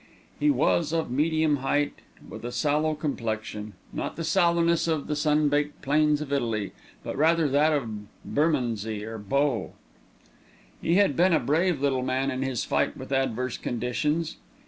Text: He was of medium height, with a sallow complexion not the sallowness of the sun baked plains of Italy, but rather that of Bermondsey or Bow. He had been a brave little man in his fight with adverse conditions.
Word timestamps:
He 0.39 0.49
was 0.49 0.93
of 0.93 1.11
medium 1.11 1.57
height, 1.57 1.99
with 2.27 2.43
a 2.43 2.51
sallow 2.51 2.95
complexion 2.95 3.73
not 3.93 4.15
the 4.15 4.23
sallowness 4.23 4.87
of 4.87 5.05
the 5.05 5.15
sun 5.15 5.47
baked 5.47 5.83
plains 5.83 6.21
of 6.21 6.33
Italy, 6.33 6.71
but 7.03 7.15
rather 7.15 7.47
that 7.47 7.71
of 7.71 7.87
Bermondsey 8.25 9.05
or 9.05 9.19
Bow. 9.19 9.73
He 10.81 10.95
had 10.95 11.15
been 11.15 11.33
a 11.33 11.39
brave 11.39 11.81
little 11.81 12.01
man 12.01 12.31
in 12.31 12.41
his 12.41 12.63
fight 12.65 12.97
with 12.97 13.11
adverse 13.11 13.59
conditions. 13.59 14.37